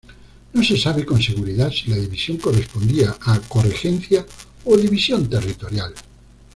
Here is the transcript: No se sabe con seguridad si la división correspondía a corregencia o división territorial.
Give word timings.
No 0.55 0.63
se 0.63 0.79
sabe 0.79 1.05
con 1.05 1.21
seguridad 1.21 1.69
si 1.71 1.91
la 1.91 1.95
división 1.95 2.37
correspondía 2.37 3.15
a 3.21 3.39
corregencia 3.41 4.25
o 4.65 4.75
división 4.75 5.29
territorial. 5.29 5.93